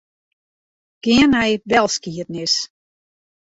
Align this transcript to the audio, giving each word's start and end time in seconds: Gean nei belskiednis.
Gean 1.07 1.29
nei 1.33 1.51
belskiednis. 1.75 2.57